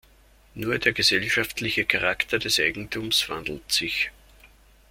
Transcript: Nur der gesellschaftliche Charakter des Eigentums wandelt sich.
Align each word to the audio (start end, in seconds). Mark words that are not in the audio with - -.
Nur 0.55 0.79
der 0.79 0.93
gesellschaftliche 0.93 1.85
Charakter 1.85 2.39
des 2.39 2.59
Eigentums 2.59 3.29
wandelt 3.29 3.71
sich. 3.71 4.09